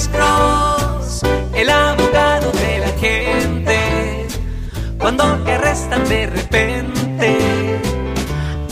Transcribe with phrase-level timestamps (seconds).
[0.00, 1.22] Alex Cross,
[1.54, 4.26] el abogado de la gente.
[4.98, 7.78] Cuando te arrestan de repente,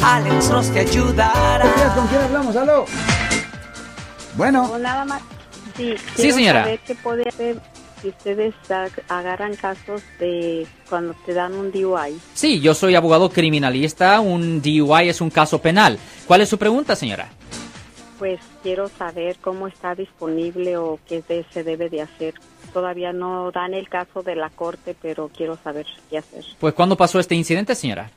[0.02, 1.64] Alex Cross te ayudará.
[1.76, 2.56] Días, ¿con quién hablamos?
[2.56, 2.86] ¿Aló?
[4.36, 5.20] Bueno, O nada más.
[5.76, 6.62] Sí, Sí, señora.
[6.64, 7.60] saber qué puede hacer
[8.00, 12.18] si ustedes ag- agarran casos de cuando te dan un DUI.
[12.32, 14.18] Sí, yo soy abogado criminalista.
[14.20, 15.98] Un DUI es un caso penal.
[16.26, 17.29] ¿Cuál es su pregunta, señora?
[18.19, 22.35] Pues quiero saber cómo está disponible o qué de- se debe de hacer.
[22.72, 26.45] Todavía no dan el caso de la corte, pero quiero saber qué hacer.
[26.59, 28.11] Pues, ¿cuándo pasó este incidente, señora?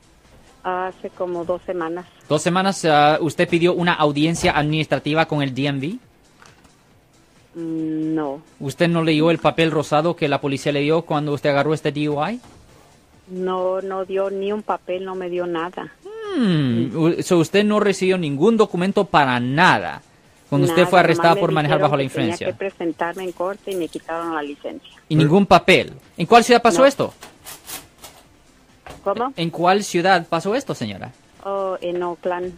[0.64, 2.06] Hace como dos semanas.
[2.28, 5.98] Dos semanas, ah, ¿usted pidió una audiencia administrativa con el DMV?
[7.56, 11.50] Mm, No, ¿Usted no leyó el papel rosado que la policía le dio cuando usted
[11.50, 12.40] agarró este DUI?
[13.28, 15.92] no, no dio ni un papel, no me dio nada.
[16.38, 20.02] U- so usted no recibió ningún documento para nada
[20.50, 22.48] cuando usted fue arrestada por manejar bajo la que Tenía influencia.
[22.48, 24.92] que presentarme en corte y me quitaron la licencia.
[25.10, 25.94] Y ningún papel.
[26.18, 26.86] ¿En cuál ciudad pasó No.
[26.86, 27.14] esto?
[29.04, 29.34] ¿Cómo?
[29.36, 31.12] ¿En cuál ciudad pasó esto, señora?
[31.44, 32.54] Oh, en Oakland.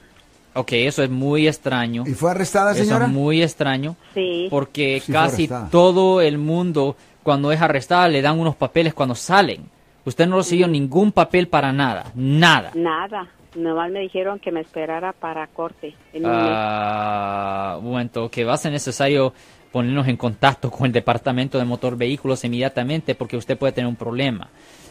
[0.55, 2.03] Ok, eso es muy extraño.
[2.05, 3.05] ¿y fue arrestada, Eso señora?
[3.05, 4.47] es muy extraño Sí.
[4.49, 9.69] porque Sí, casi todo el mundo cuando es arrestada le dan unos papeles cuando salen.
[10.05, 12.71] Usted no recibió ningún papel para nada, nada.
[12.75, 13.27] Nada.
[13.55, 15.95] Nomás me dijeron que me esperara para corte.
[16.23, 19.33] Ah, bueno, que va a ser necesario
[19.71, 23.95] ponernos en contacto con el departamento de motor vehículos inmediatamente porque usted puede tener un
[23.95, 24.49] problema.